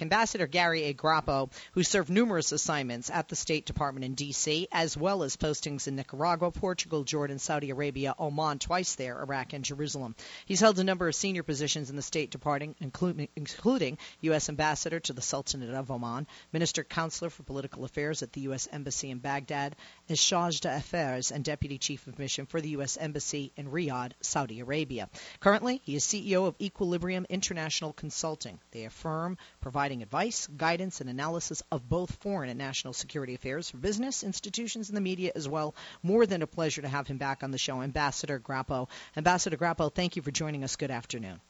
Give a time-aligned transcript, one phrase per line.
[0.00, 0.94] Ambassador Gary A.
[0.94, 5.88] Grappo, who served numerous assignments at the State Department in D.C., as well as postings
[5.88, 10.14] in Nicaragua, Portugal, Jordan, Saudi Arabia, Oman, twice there, Iraq, and Jerusalem.
[10.46, 14.48] He's held a number of senior positions in the State Department, including, including U.S.
[14.48, 18.68] Ambassador to the Sultanate of Oman, Minister Counselor for Political Affairs at the U.S.
[18.72, 19.76] Embassy in Baghdad,
[20.08, 22.96] as Charge d'Affaires and Deputy Chief of Mission for the U.S.
[22.96, 25.08] Embassy in Riyadh, Saudi Arabia.
[25.40, 28.58] Currently, he is CEO of Equilibrium International Consulting.
[28.72, 33.70] They affirm provide providing advice, guidance, and analysis of both foreign and national security affairs
[33.70, 35.72] for business, institutions, and the media as well.
[36.02, 38.88] More than a pleasure to have him back on the show, Ambassador Grappo.
[39.16, 40.74] Ambassador Grappo, thank you for joining us.
[40.74, 41.40] Good afternoon.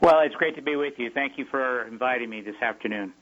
[0.00, 1.10] Well, it's great to be with you.
[1.12, 3.12] Thank you for inviting me this afternoon.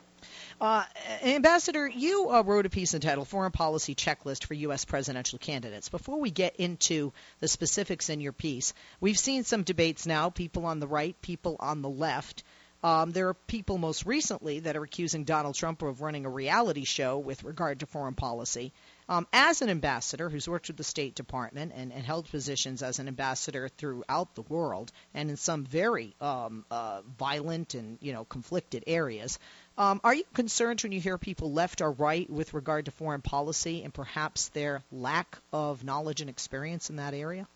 [0.60, 0.82] Uh,
[1.22, 4.84] Ambassador, you uh, wrote a piece entitled Foreign Policy Checklist for U.S.
[4.84, 5.88] Presidential Candidates.
[5.88, 10.66] Before we get into the specifics in your piece, we've seen some debates now, people
[10.66, 12.42] on the right, people on the left,
[12.82, 16.84] um, there are people most recently that are accusing Donald Trump of running a reality
[16.84, 18.72] show with regard to foreign policy.
[19.08, 22.98] Um, as an ambassador who's worked with the State Department and, and, held positions as
[22.98, 28.24] an ambassador throughout the world and in some very um, uh, violent and you know
[28.26, 29.38] conflicted areas,
[29.78, 33.22] um, are you concerned when you hear people left or right with regard to foreign
[33.22, 37.46] policy and perhaps their lack of knowledge and experience in that area?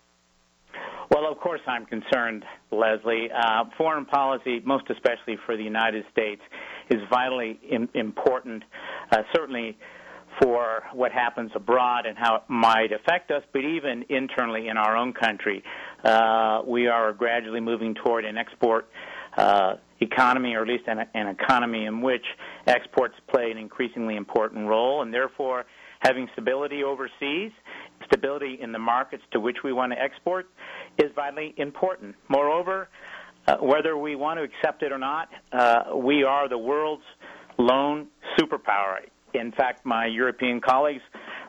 [1.11, 3.29] Well, of course, I'm concerned, Leslie.
[3.31, 6.41] Uh, foreign policy, most especially for the United States,
[6.91, 8.62] is vitally in, important,
[9.11, 9.77] uh, certainly
[10.41, 14.97] for what happens abroad and how it might affect us, but even internally in our
[14.97, 15.62] own country.
[16.03, 18.89] Uh, we are gradually moving toward an export
[19.36, 22.25] uh, economy, or at least an, an economy in which
[22.67, 25.64] exports play an increasingly important role, and therefore
[26.00, 27.53] having stability overseas,
[28.06, 30.47] stability in the markets to which we want to export,
[30.98, 32.14] is vitally important.
[32.28, 32.89] Moreover,
[33.47, 37.03] uh, whether we want to accept it or not, uh, we are the world's
[37.58, 38.08] lone
[38.39, 38.97] superpower.
[39.34, 41.03] In fact, my European colleagues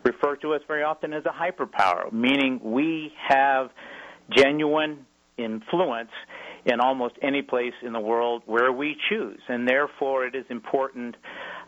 [0.05, 3.69] refer to us very often as a hyperpower, meaning we have
[4.31, 5.05] genuine
[5.37, 6.11] influence
[6.65, 11.15] in almost any place in the world where we choose, and therefore it is important,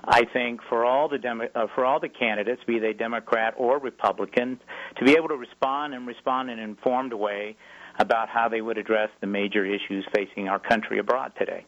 [0.04, 3.80] I think, for all the Demo- uh, for all the candidates, be they Democrat or
[3.80, 4.60] Republican,
[4.98, 7.56] to be able to respond and respond in an informed way
[8.00, 11.66] about how they would address the major issues facing our country abroad today.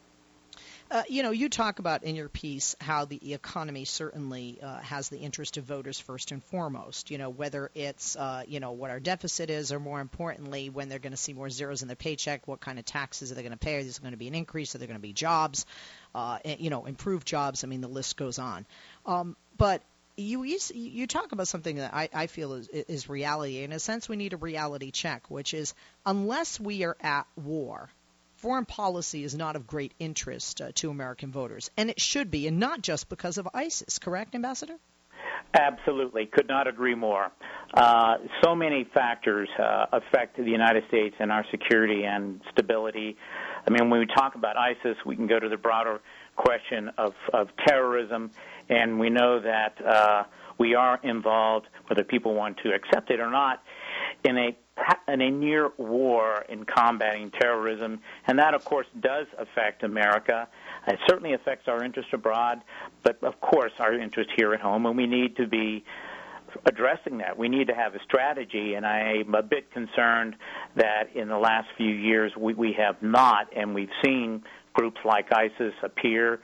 [0.89, 5.09] Uh, you know, you talk about in your piece how the economy certainly uh, has
[5.09, 7.11] the interest of voters first and foremost.
[7.11, 10.87] You know, whether it's uh, you know what our deficit is, or more importantly, when
[10.87, 13.41] they're going to see more zeros in their paycheck, what kind of taxes are they
[13.41, 13.75] going to pay?
[13.79, 14.75] Is there going to be an increase?
[14.75, 15.65] Are there going to be jobs?
[16.15, 17.65] Uh, you know, improved jobs.
[17.65, 18.65] I mean, the list goes on.
[19.05, 19.81] Um, but
[20.15, 23.61] you you talk about something that I, I feel is, is reality.
[23.61, 25.73] In a sense, we need a reality check, which is
[26.05, 27.89] unless we are at war,
[28.37, 32.47] foreign policy is not of great interest uh, to American voters, and it should be,
[32.47, 33.99] and not just because of ISIS.
[33.99, 34.75] Correct, Ambassador?
[35.53, 37.31] Absolutely, could not agree more.
[37.73, 43.17] Uh, so many factors uh, affect the United States and our security and stability.
[43.65, 45.99] I mean, when we talk about ISIS, we can go to the broader
[46.35, 48.31] question of, of terrorism,
[48.69, 50.23] and we know that uh,
[50.57, 53.63] we are involved, whether people want to accept it or not,
[54.23, 54.55] in a
[55.07, 60.47] in a near war in combating terrorism, and that, of course, does affect America.
[60.87, 62.61] It certainly affects our interest abroad,
[63.03, 65.83] but of course, our interest here at home, and we need to be
[66.65, 67.37] addressing that.
[67.37, 70.35] We need to have a strategy, and I'm a bit concerned
[70.75, 75.31] that in the last few years we, we have not, and we've seen groups like
[75.31, 76.39] ISIS appear,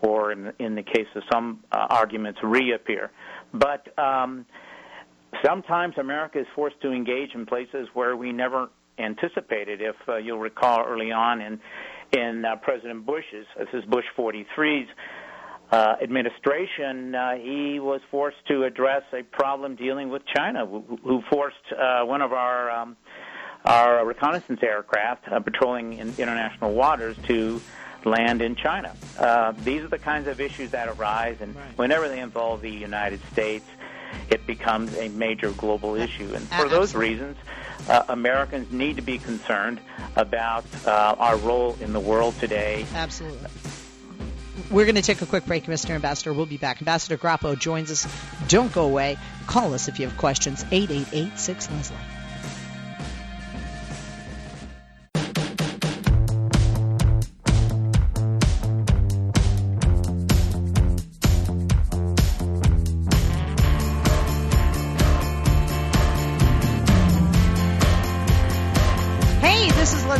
[0.00, 3.10] or in, in the case of some uh, arguments, reappear.
[3.52, 4.46] But um,
[5.44, 8.68] sometimes America is forced to engage in places where we never
[8.98, 9.80] anticipated.
[9.80, 11.60] If uh, you'll recall early on in
[12.10, 14.88] in uh, President Bush's, this is Bush 43's
[15.70, 21.22] uh, administration, uh, he was forced to address a problem dealing with China, who, who
[21.30, 22.96] forced uh, one of our um,
[23.64, 27.60] our reconnaissance aircraft uh, patrolling in international waters to
[28.04, 28.94] land in China.
[29.18, 31.76] Uh, these are the kinds of issues that arise, and right.
[31.76, 33.66] whenever they involve the United States,
[34.30, 36.32] it becomes a major global issue.
[36.34, 37.36] And for those reasons,
[37.88, 39.80] uh, Americans need to be concerned
[40.16, 42.86] about uh, our role in the world today.
[42.94, 43.48] Absolutely.
[44.70, 45.90] We're going to take a quick break, Mr.
[45.90, 46.32] Ambassador.
[46.32, 46.82] We'll be back.
[46.82, 48.06] Ambassador Grappo joins us.
[48.48, 49.16] Don't go away.
[49.46, 50.64] Call us if you have questions.
[50.70, 51.96] 888 6 Leslie.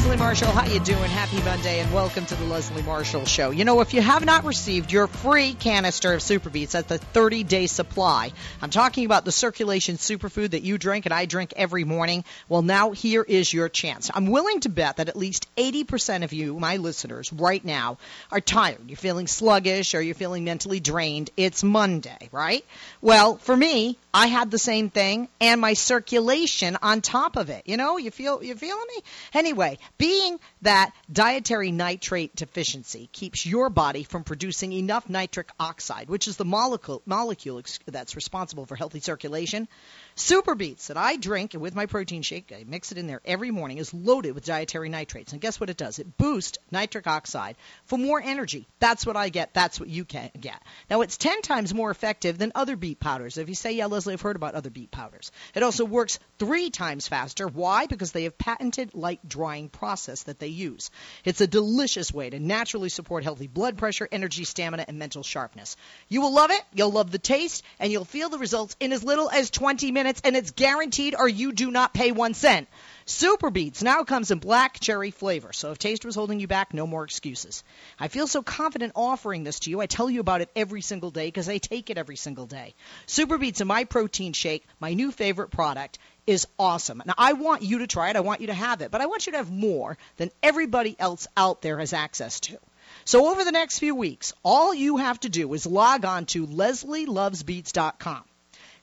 [0.09, 0.53] Leslie Marshall.
[0.53, 1.11] How you doing?
[1.11, 3.51] Happy Monday and welcome to the Leslie Marshall Show.
[3.51, 6.99] You know, if you have not received your free canister of Super Beets at the
[6.99, 8.33] 30-day supply,
[8.63, 12.25] I'm talking about the circulation superfood that you drink and I drink every morning.
[12.49, 14.11] Well, now here is your chance.
[14.15, 17.99] I'm willing to bet that at least 80% of you, my listeners, right now
[18.33, 18.89] are tired.
[18.89, 21.29] You're feeling sluggish or you're feeling mentally drained.
[21.37, 22.65] It's Monday, right?
[23.03, 27.65] Well, for me, I had the same thing and my circulation on top of it.
[27.67, 29.03] You know, you feel you feeling me?
[29.35, 36.29] Anyway, being that dietary nitrate deficiency keeps your body from producing enough nitric oxide, which
[36.29, 39.69] is the molecule molecule that's responsible for healthy circulation,
[40.15, 43.53] Super Beets that I drink with my protein shake, I mix it in there every
[43.53, 45.33] morning, is loaded with dietary nitrates.
[45.33, 46.01] And guess what it does?
[46.01, 48.67] It boosts nitric oxide for more energy.
[48.81, 49.55] That's what I get.
[49.55, 50.61] That's what you can get.
[50.91, 53.39] Now, it's 10 times more effective than other beet powders.
[53.39, 55.31] If you say, yeah, Leslie, I've heard about other beet powders.
[55.55, 57.47] It also works three times faster.
[57.47, 57.87] Why?
[57.87, 60.91] Because they have patented light drying process that they use.
[61.25, 65.79] It's a delicious way to naturally support healthy blood pressure, energy, stamina, and mental sharpness.
[66.11, 66.61] You will love it.
[66.75, 70.21] You'll love the taste, and you'll feel the results in as little as 20 minutes
[70.25, 72.69] and it's guaranteed or you do not pay one cent.
[73.07, 76.75] Super Beets now comes in black cherry flavor, so if taste was holding you back,
[76.75, 77.65] no more excuses.
[77.99, 79.81] I feel so confident offering this to you.
[79.81, 82.75] I tell you about it every single day because I take it every single day.
[83.07, 85.99] Super Beets in my protein shake, my new favorite product,
[86.29, 87.03] is awesome.
[87.07, 88.17] Now, I want you to try it.
[88.17, 90.95] I want you to have it, but I want you to have more than everybody
[90.99, 92.59] else out there has access to.
[93.07, 96.47] So over the next few weeks, all you have to do is log on to
[96.47, 98.25] leslielovesbeets.com.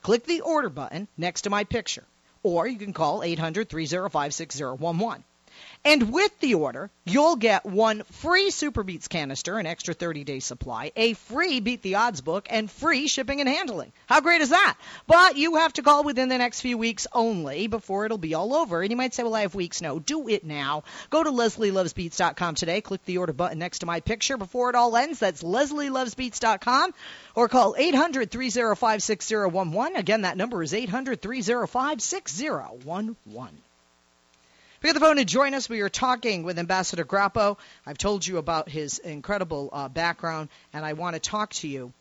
[0.01, 2.03] Click the order button next to my picture,
[2.41, 5.23] or you can call 800 305 6011.
[5.83, 10.39] And with the order, you'll get one free Super Beets canister, an extra 30 day
[10.39, 13.91] supply, a free Beat the Odds book, and free shipping and handling.
[14.07, 14.77] How great is that?
[15.07, 18.55] But you have to call within the next few weeks only before it'll be all
[18.55, 18.81] over.
[18.81, 19.81] And you might say, well, I have weeks.
[19.81, 20.83] No, do it now.
[21.09, 22.81] Go to leslielovesbeets.com today.
[22.81, 25.19] Click the order button next to my picture before it all ends.
[25.19, 26.93] That's leslielovesbeets.com
[27.35, 29.95] or call 800 305 6011.
[29.95, 33.64] Again, that number is 800 305 6011.
[34.85, 35.67] Pick up the phone and join us.
[35.67, 37.57] We are talking with Ambassador Grappo.
[37.87, 41.91] I've told you about his incredible uh, background, and I want to talk to you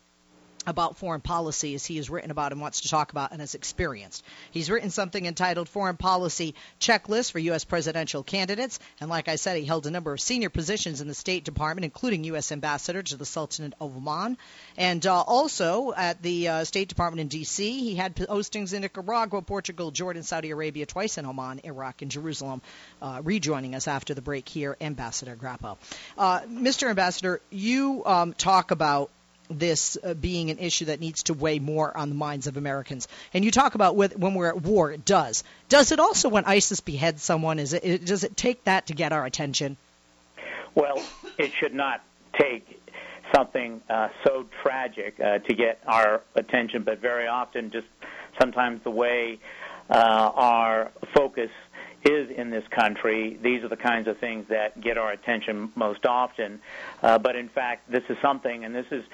[0.67, 3.55] about foreign policy as he has written about and wants to talk about and has
[3.55, 4.25] experienced.
[4.51, 7.65] He's written something entitled Foreign Policy Checklist for U.S.
[7.65, 8.79] Presidential Candidates.
[9.01, 11.85] And like I said, he held a number of senior positions in the State Department,
[11.85, 12.53] including U.S.
[12.53, 14.39] Ambassador to the Sultanate of Oman.
[14.77, 19.43] And uh, also at the uh, State Department in D.C., he had postings in Nicaragua,
[19.43, 22.63] Portugal, Jordan, Saudi Arabia, twice in Oman, Iraq, and Jerusalem.
[23.01, 25.77] Uh, rejoining us after the break here, Ambassador Grappo.
[26.17, 26.89] Uh, Mr.
[26.89, 29.11] Ambassador, you um, talk about
[29.51, 33.09] this uh, being an issue that needs to weigh more on the minds of Americans.
[33.33, 35.45] And you talk about with, when we're at war, it does.
[35.69, 37.59] Does it also when ISIS beheads someone?
[37.59, 39.77] Is it, it does it take that to get our attention?
[40.75, 41.03] Well,
[41.39, 42.03] it should not
[42.39, 42.81] take
[43.35, 47.87] something uh, so tragic uh, to get our attention, but very often, just
[48.41, 49.39] sometimes the way
[49.91, 49.95] uh,
[50.35, 51.51] our focus
[52.05, 56.05] is in this country, these are the kinds of things that get our attention most
[56.05, 56.61] often.
[57.03, 59.05] Uh, but in fact, this is something, and this is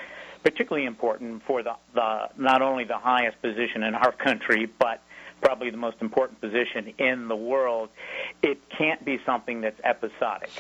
[0.43, 5.03] particularly important for the, the not only the highest position in our country, but
[5.41, 7.89] probably the most important position in the world.
[8.43, 10.51] It can't be something that's episodic.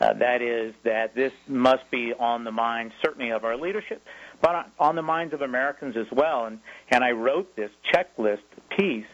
[0.00, 4.02] Uh, that is, that this must be on the mind, certainly of our leadership,
[4.40, 6.46] but on the minds of Americans as well.
[6.46, 8.42] And, and I wrote this checklist
[8.76, 9.06] piece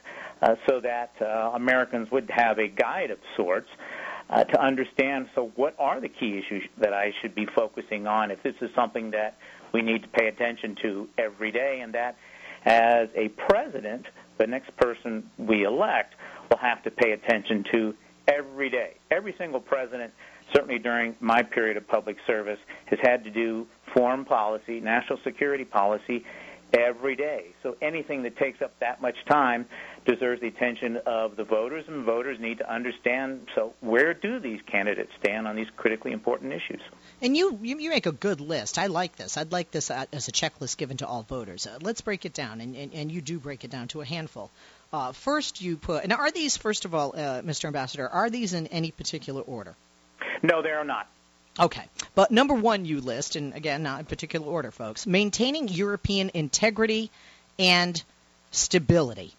[0.42, 3.68] uh, so that uh, Americans would have a guide of sorts
[4.28, 5.28] uh, to understand.
[5.34, 8.70] So, what are the key issues that I should be focusing on if this is
[8.74, 9.36] something that
[9.72, 12.16] we need to pay attention to every day, and that
[12.64, 14.06] as a president,
[14.38, 16.14] the next person we elect
[16.50, 17.94] will have to pay attention to
[18.28, 18.94] every day.
[19.10, 20.12] Every single president,
[20.54, 25.64] certainly during my period of public service, has had to do foreign policy, national security
[25.64, 26.24] policy,
[26.78, 27.48] every day.
[27.62, 29.66] So anything that takes up that much time
[30.06, 33.48] deserves the attention of the voters, and voters need to understand.
[33.54, 36.80] So where do these candidates stand on these critically important issues?
[37.22, 38.78] And you you, you make a good list.
[38.78, 39.36] I like this.
[39.36, 41.68] I'd like this uh, as a checklist given to all voters.
[41.68, 44.04] Uh, let's break it down, and, and, and you do break it down to a
[44.04, 44.50] handful.
[44.92, 46.06] Uh, first, you put.
[46.08, 47.66] Now, are these first of all, uh, Mr.
[47.66, 48.08] Ambassador?
[48.08, 49.76] Are these in any particular order?
[50.42, 51.06] No, they are not.
[51.60, 51.84] Okay.
[52.14, 57.10] But number one, you list, and again, not in particular order, folks, maintaining European integrity
[57.58, 58.02] and
[58.50, 59.34] stability.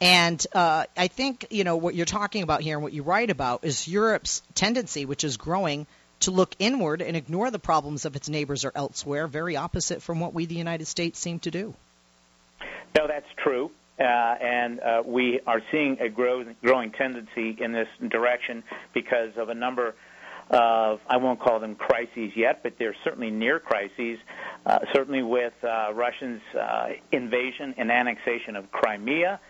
[0.00, 3.30] And uh, I think, you know, what you're talking about here and what you write
[3.30, 5.86] about is Europe's tendency, which is growing,
[6.20, 10.20] to look inward and ignore the problems of its neighbors or elsewhere, very opposite from
[10.20, 11.74] what we, the United States, seem to do.
[12.96, 13.70] No, that's true.
[13.98, 19.48] uh, and uh, we are seeing a grow, growing tendency in this direction because of
[19.48, 19.94] a number
[20.50, 24.18] of, I won't call them crises yet, but they're certainly near crises,
[24.66, 29.40] uh, certainly with uh, Russia's uh, invasion and annexation of Crimea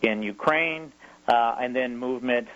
[0.00, 0.92] in Ukraine,
[1.28, 2.48] uh, and then movement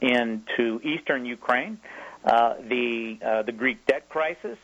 [0.00, 1.78] into eastern Ukraine,
[2.24, 4.58] uh, the, uh, the Greek debt crisis,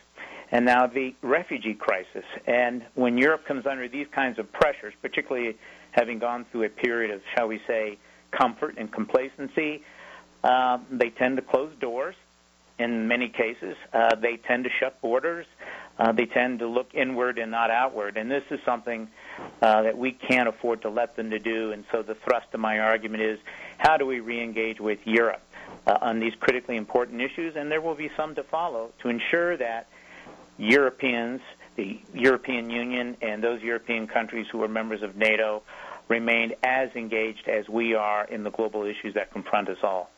[0.51, 2.25] and now the refugee crisis.
[2.47, 5.57] And when Europe comes under these kinds of pressures, particularly
[5.93, 7.99] having gone through a period of, shall we say,
[8.31, 9.83] comfort and complacency,
[10.43, 12.15] uh, they tend to close doors
[12.79, 13.77] in many cases.
[13.93, 15.47] Uh, they tend to shut borders.
[15.99, 18.17] Uh, they tend to look inward and not outward.
[18.17, 19.09] And this is something
[19.61, 21.73] uh, that we can't afford to let them to do.
[21.73, 23.39] And so the thrust of my argument is
[23.77, 25.43] how do we re-engage with Europe
[25.87, 27.57] uh, on these critically important issues?
[27.57, 29.89] And there will be some to follow to ensure that
[30.59, 31.41] Europeans,
[31.77, 35.63] the European Union, and those European countries who are members of NATO
[36.09, 40.11] remain as engaged as we are in the global issues that confront us all.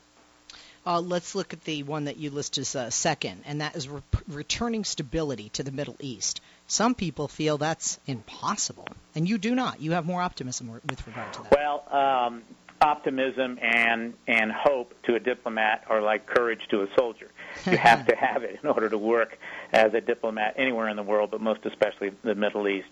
[0.84, 3.88] Uh, let's look at the one that you list as uh, second, and that is
[3.88, 6.40] re- returning stability to the Middle East.
[6.66, 9.80] Some people feel that's impossible, and you do not.
[9.80, 11.52] You have more optimism with regard to that.
[11.52, 12.42] Well, um,
[12.82, 17.30] optimism and and hope to a diplomat are like courage to a soldier.
[17.64, 19.38] You have to have it in order to work
[19.72, 22.88] as a diplomat anywhere in the world, but most especially the Middle East.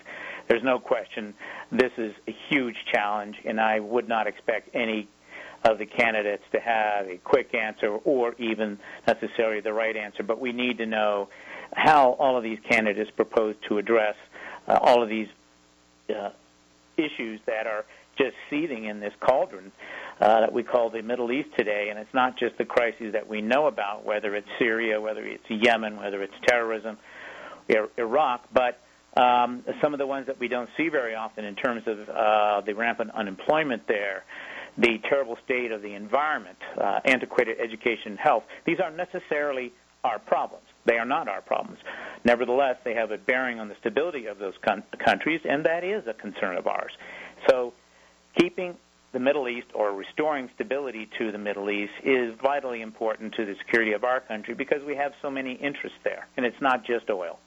[0.49, 1.35] There's no question
[1.73, 5.09] this is a huge challenge, and I would not expect any
[5.65, 10.41] of the candidates to have a quick answer or even necessarily the right answer, but
[10.41, 11.29] we need to know
[11.75, 14.17] how all of these candidates propose to address
[14.67, 15.29] uh, all of these
[16.09, 16.31] uh,
[16.97, 17.85] issues that are
[18.21, 19.73] just seething in this cauldron
[20.21, 21.89] uh, that we call the Middle East today.
[21.91, 25.45] And it's not just the crises that we know about, whether it's Syria, whether it's
[25.49, 26.99] Yemen, whether it's terrorism,
[27.99, 28.81] Iraq, but
[29.21, 32.61] um, some of the ones that we don't see very often in terms of uh,
[32.65, 34.25] the rampant unemployment there,
[34.79, 38.45] the terrible state of the environment, uh, antiquated education health.
[38.67, 39.73] These aren't necessarily
[40.05, 40.65] our problems.
[40.87, 41.79] They are not our problems.
[42.25, 46.05] Nevertheless, they have a bearing on the stability of those con- countries, and that is
[46.07, 46.93] a concern of ours.
[47.49, 47.73] So,
[48.39, 48.77] keeping
[49.13, 53.55] the Middle East or restoring stability to the Middle East is vitally important to the
[53.57, 57.11] security of our country because we have so many interests there, and it's not just
[57.11, 57.39] oil.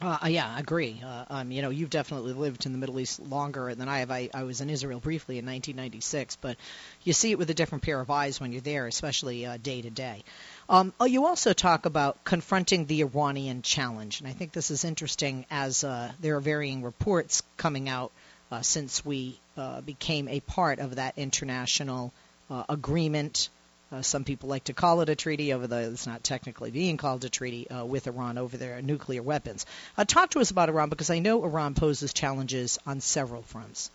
[0.00, 1.00] Uh, yeah, I agree.
[1.04, 4.10] Uh, um, you know, you've definitely lived in the Middle East longer than I have.
[4.10, 6.56] I, I was in Israel briefly in 1996, but
[7.04, 9.82] you see it with a different pair of eyes when you're there, especially uh, day
[9.82, 10.24] to day.
[10.68, 14.84] Um, oh, you also talk about confronting the Iranian challenge, and I think this is
[14.84, 18.12] interesting as uh, there are varying reports coming out
[18.60, 22.12] since we uh, became a part of that international
[22.50, 23.48] uh, agreement
[23.92, 27.22] uh, some people like to call it a treaty, although it's not technically being called
[27.24, 29.66] a treaty uh, with Iran over their nuclear weapons.
[29.98, 33.90] Uh, talk to us about Iran because I know Iran poses challenges on several fronts.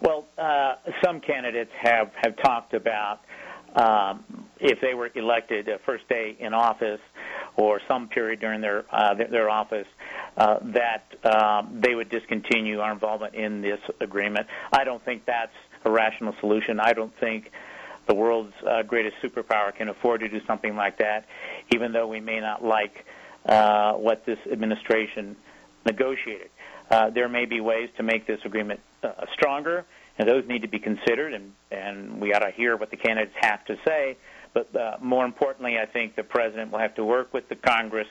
[0.00, 3.20] Well, uh, some candidates have, have talked about
[3.74, 4.24] um,
[4.58, 7.00] if they were elected uh, first day in office
[7.56, 9.86] or some period during their uh, their, their office,
[10.36, 14.46] uh, that um, they would discontinue our involvement in this agreement.
[14.72, 15.52] I don't think that's
[15.84, 16.80] a rational solution.
[16.80, 17.50] I don't think
[18.06, 21.26] the world's uh, greatest superpower can afford to do something like that,
[21.74, 23.04] even though we may not like
[23.46, 25.36] uh, what this administration
[25.86, 26.50] negotiated.
[26.90, 29.84] Uh, there may be ways to make this agreement uh, stronger,
[30.18, 33.34] and those need to be considered, and, and we ought to hear what the candidates
[33.40, 34.16] have to say.
[34.52, 38.06] But uh, more importantly, I think the president will have to work with the Congress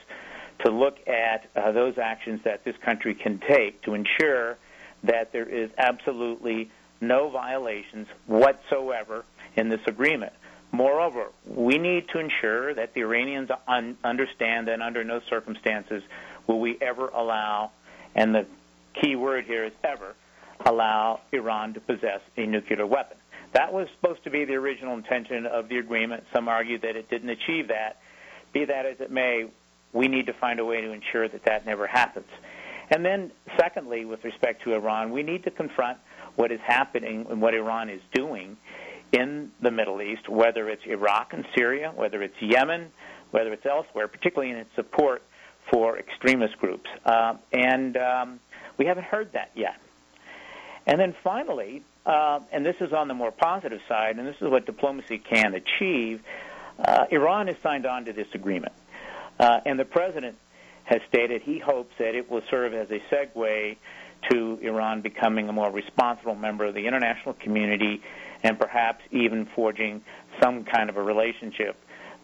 [0.60, 4.56] to look at uh, those actions that this country can take to ensure
[5.02, 6.70] that there is absolutely
[7.00, 9.24] no violations whatsoever
[9.56, 10.32] in this agreement.
[10.72, 16.02] Moreover, we need to ensure that the Iranians un- understand that under no circumstances
[16.46, 17.70] will we ever allow,
[18.14, 18.46] and the
[19.00, 20.14] key word here is ever,
[20.66, 23.18] allow Iran to possess a nuclear weapon.
[23.52, 26.24] That was supposed to be the original intention of the agreement.
[26.34, 27.98] Some argue that it didn't achieve that.
[28.52, 29.46] Be that as it may,
[29.94, 32.26] we need to find a way to ensure that that never happens.
[32.90, 35.98] And then, secondly, with respect to Iran, we need to confront
[36.36, 38.58] what is happening and what Iran is doing
[39.12, 42.88] in the Middle East, whether it's Iraq and Syria, whether it's Yemen,
[43.30, 45.22] whether it's elsewhere, particularly in its support
[45.72, 46.90] for extremist groups.
[47.06, 48.40] Uh, and um,
[48.76, 49.80] we haven't heard that yet.
[50.86, 54.50] And then finally, uh, and this is on the more positive side, and this is
[54.50, 56.20] what diplomacy can achieve,
[56.84, 58.72] uh, Iran has signed on to this agreement.
[59.38, 60.36] Uh, and the president
[60.84, 63.76] has stated he hopes that it will serve as a segue
[64.30, 68.02] to Iran becoming a more responsible member of the international community
[68.42, 70.02] and perhaps even forging
[70.42, 71.76] some kind of a relationship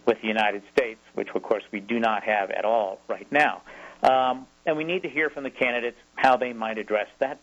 [0.07, 3.63] with the United States, which of course we do not have at all right now.
[4.03, 7.41] Um, and we need to hear from the candidates how they might address that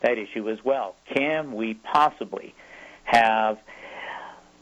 [0.00, 0.94] that issue as well.
[1.12, 2.54] Can we possibly
[3.04, 3.58] have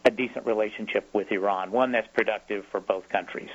[0.04, 3.50] a decent relationship with Iran, one that's productive for both countries?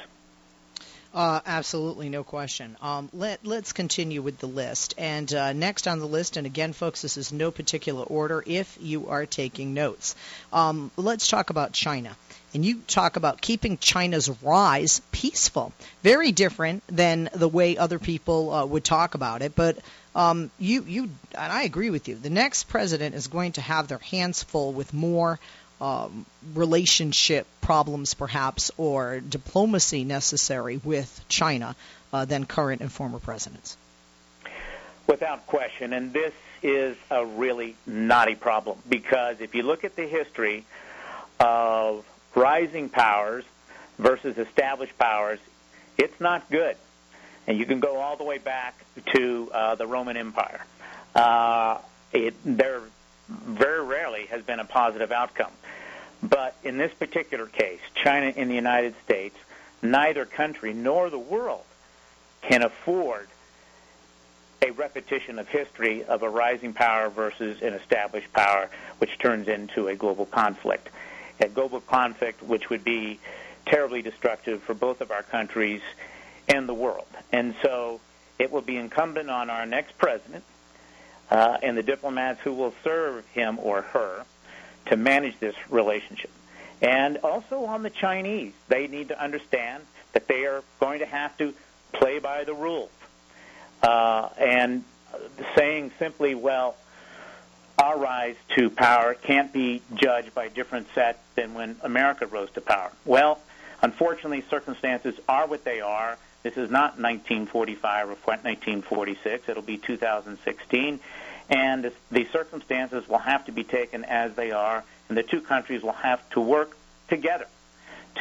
[1.13, 2.77] Uh, absolutely, no question.
[2.81, 4.93] Um, let, us continue with the list.
[4.97, 8.77] And uh, next on the list, and again, folks, this is no particular order if
[8.79, 10.15] you are taking notes.
[10.53, 12.15] Um, let's talk about China.
[12.53, 15.73] And you talk about keeping China's rise peaceful.
[16.01, 19.53] Very different than the way other people uh, would talk about it.
[19.55, 19.79] But
[20.15, 22.15] um, you, you, and I agree with you.
[22.15, 25.39] The next president is going to have their hands full with more
[25.81, 31.73] um, relationship problems, perhaps, or diplomacy necessary with China
[32.11, 33.77] uh, than current and former presidents.
[35.07, 35.93] Without question.
[35.93, 40.65] And this is a really knotty problem because if you look at the history
[41.39, 42.03] of
[42.35, 43.45] rising powers
[43.97, 45.39] versus established powers,
[45.97, 46.75] it's not good.
[47.47, 48.75] And you can go all the way back
[49.13, 50.65] to uh, the Roman Empire.
[51.15, 51.77] Uh,
[52.11, 52.81] it, there
[53.29, 55.53] very rarely has been a positive outcome.
[56.23, 59.35] But in this particular case, China and the United States,
[59.81, 61.63] neither country nor the world
[62.41, 63.27] can afford
[64.61, 69.87] a repetition of history of a rising power versus an established power, which turns into
[69.87, 70.89] a global conflict.
[71.39, 73.19] A global conflict which would be
[73.65, 75.81] terribly destructive for both of our countries
[76.47, 77.07] and the world.
[77.31, 77.99] And so
[78.37, 80.43] it will be incumbent on our next president
[81.31, 84.25] uh, and the diplomats who will serve him or her
[84.87, 86.31] to manage this relationship.
[86.81, 89.83] And also on the Chinese, they need to understand
[90.13, 91.53] that they are going to have to
[91.93, 92.89] play by the rules.
[93.83, 94.83] Uh, and
[95.55, 96.75] saying simply, well,
[97.77, 102.49] our rise to power can't be judged by a different set than when America rose
[102.51, 102.91] to power.
[103.05, 103.39] Well,
[103.81, 106.17] unfortunately, circumstances are what they are.
[106.43, 109.49] This is not 1945 or 1946.
[109.49, 110.99] It'll be 2016
[111.51, 115.83] and the circumstances will have to be taken as they are, and the two countries
[115.83, 116.77] will have to work
[117.09, 117.45] together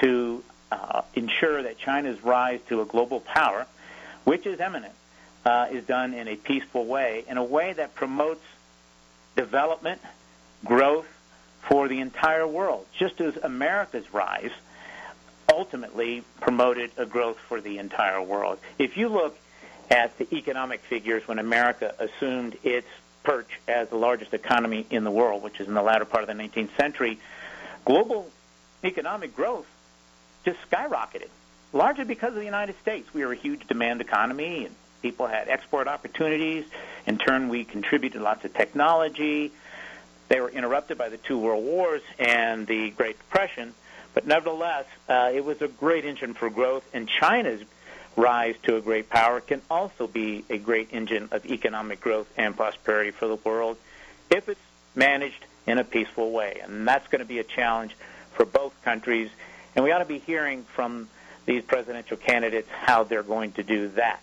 [0.01, 3.67] to uh, ensure that China's rise to a global power,
[4.25, 4.95] which is imminent,
[5.47, 8.45] uh, is done in a peaceful way, in a way that promotes
[9.37, 10.01] development,
[10.65, 11.07] growth
[11.63, 14.51] for the entire world, just as America's rise
[15.53, 18.59] ultimately promoted a growth for the entire world.
[18.79, 19.37] If you look
[19.91, 22.87] at the economic figures when America assumed its
[23.23, 26.29] perch as the largest economy in the world, which is in the latter part of
[26.29, 27.19] the 19th century,
[27.85, 28.29] global
[28.85, 29.67] economic growth
[30.45, 31.29] just skyrocketed,
[31.73, 33.13] largely because of the United States.
[33.13, 36.65] We were a huge demand economy, and people had export opportunities.
[37.07, 39.53] In turn, we contributed lots of technology.
[40.29, 43.75] They were interrupted by the two world wars and the Great Depression,
[44.15, 47.63] but nevertheless, uh, it was a great engine for growth, and China's
[48.17, 52.57] rise to a great power can also be a great engine of economic growth and
[52.57, 53.77] prosperity for the world
[54.31, 54.61] if it's
[54.95, 56.61] managed in a peaceful way.
[56.63, 57.97] And that's going to be a challenge
[58.33, 59.31] for both countries.
[59.75, 61.09] And we ought to be hearing from
[61.47, 64.23] these presidential candidates how they're going to do that.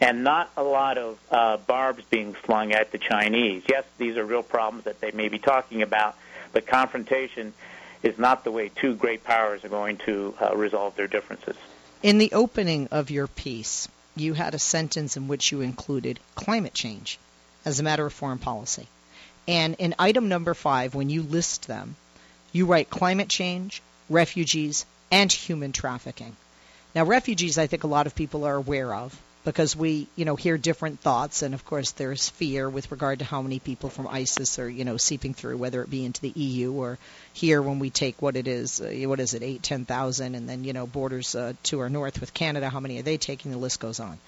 [0.00, 3.62] And not a lot of uh, barbs being flung at the Chinese.
[3.68, 6.16] Yes, these are real problems that they may be talking about,
[6.52, 7.54] but confrontation
[8.02, 11.56] is not the way two great powers are going to uh, resolve their differences.
[12.04, 16.74] In the opening of your piece, you had a sentence in which you included climate
[16.74, 17.18] change
[17.64, 18.88] as a matter of foreign policy.
[19.48, 21.96] And in item number five, when you list them,
[22.52, 26.36] you write climate change, refugees, and human trafficking.
[26.94, 30.36] Now, refugees, I think a lot of people are aware of because we, you know,
[30.36, 34.08] hear different thoughts, and of course, there's fear with regard to how many people from
[34.08, 36.98] ISIS are, you know, seeping through, whether it be into the EU or
[37.34, 40.48] here when we take what it is, uh, what is it, eight, ten thousand, and
[40.48, 43.50] then you know, borders uh, to our north with Canada, how many are they taking?
[43.50, 44.18] The list goes on.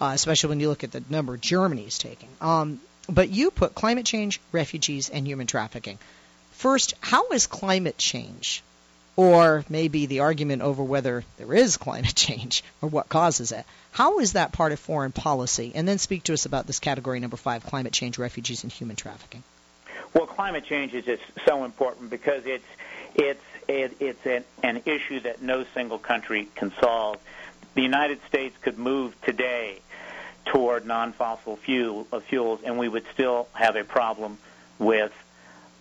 [0.00, 2.28] Uh, especially when you look at the number Germany is taking.
[2.40, 5.98] Um, but you put climate change, refugees, and human trafficking.
[6.52, 8.62] First, how is climate change
[9.18, 13.66] or maybe the argument over whether there is climate change or what causes it.
[13.90, 15.72] How is that part of foreign policy?
[15.74, 18.94] And then speak to us about this category number five climate change, refugees, and human
[18.94, 19.42] trafficking.
[20.14, 22.64] Well, climate change is just so important because it's
[23.16, 27.18] it's it, it's an, an issue that no single country can solve.
[27.74, 29.80] The United States could move today
[30.44, 34.38] toward non-fossil fuel, uh, fuels, and we would still have a problem
[34.78, 35.12] with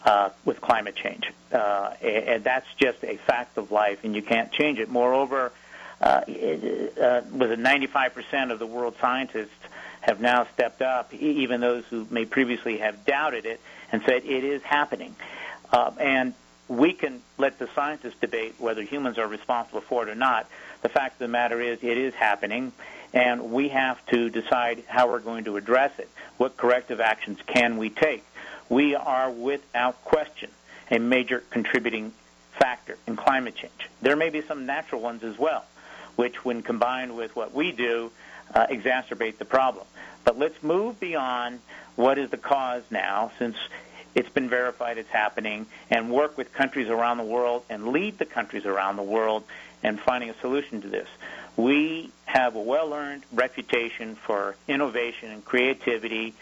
[0.04, 1.32] uh, with climate change.
[1.52, 4.90] Uh, and that's just a fact of life, and you can't change it.
[4.90, 5.52] Moreover,
[6.02, 9.50] uh, it, uh, with 95% of the world scientists
[10.02, 13.60] have now stepped up, even those who may previously have doubted it,
[13.92, 15.16] and said it is happening.
[15.72, 16.34] Uh, and
[16.68, 20.48] we can let the scientists debate whether humans are responsible for it or not.
[20.82, 22.72] The fact of the matter is, it is happening,
[23.14, 26.10] and we have to decide how we're going to address it.
[26.38, 28.24] What corrective actions can we take?
[28.70, 30.52] We are without question
[30.92, 32.14] a major contributing
[32.52, 33.90] factor in climate change.
[34.02, 35.66] There may be some natural ones as well,
[36.16, 38.12] which, when combined with what we do,
[38.54, 39.86] uh, exacerbate the problem.
[40.24, 41.60] But let's move beyond
[41.96, 43.56] what is the cause now, since
[44.16, 48.26] it's been verified it's happening, and work with countries around the world and lead the
[48.26, 49.44] countries around the world
[49.84, 51.08] in finding a solution to this.
[51.56, 56.34] We have a well earned reputation for innovation and creativity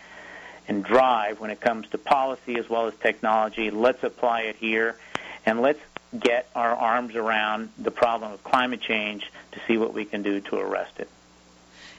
[0.68, 3.70] and drive when it comes to policy as well as technology.
[3.70, 4.98] Let's apply it here,
[5.46, 5.82] and let's
[6.18, 10.40] get our arms around the problem of climate change to see what we can do
[10.40, 11.10] to arrest it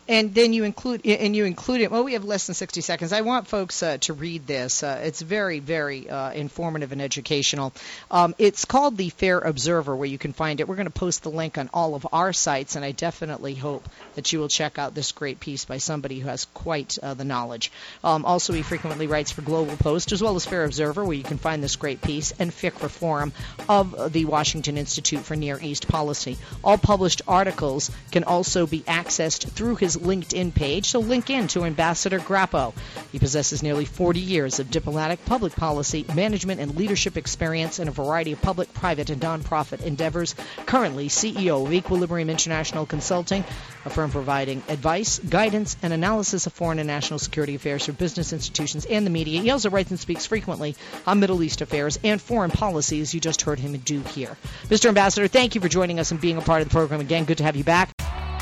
[0.08, 1.90] and then you include and you include it.
[1.90, 3.12] Well, we have less than 60 seconds.
[3.12, 4.82] I want folks uh, to read this.
[4.82, 7.72] Uh, it's very, very uh, informative and educational.
[8.10, 10.68] Um, it's called the Fair Observer, where you can find it.
[10.68, 13.88] We're going to post the link on all of our sites, and I definitely hope
[14.14, 17.24] that you will check out this great piece by somebody who has quite uh, the
[17.24, 17.72] knowledge.
[18.04, 21.24] Um, also, he frequently writes for Global Post as well as Fair Observer, where you
[21.24, 23.32] can find this great piece, and Fikra Forum
[23.68, 26.36] of the Washington Institute for Near East Policy.
[26.62, 32.18] All published articles can also be accessed through LinkedIn page, so link in to Ambassador
[32.18, 32.74] Grappo.
[33.12, 37.92] He possesses nearly 40 years of diplomatic, public policy, management, and leadership experience in a
[37.92, 40.34] variety of public, private, and nonprofit endeavors.
[40.66, 43.44] Currently, CEO of Equilibrium International Consulting,
[43.84, 48.32] a firm providing advice, guidance, and analysis of foreign and national security affairs for business
[48.32, 49.40] institutions and the media.
[49.40, 50.74] He also writes and speaks frequently
[51.06, 54.36] on Middle East affairs and foreign policy, as you just heard him do here.
[54.64, 54.86] Mr.
[54.86, 57.24] Ambassador, thank you for joining us and being a part of the program again.
[57.24, 58.05] Good to have you back.